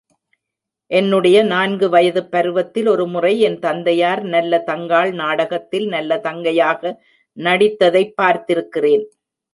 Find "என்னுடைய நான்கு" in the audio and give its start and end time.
0.91-1.89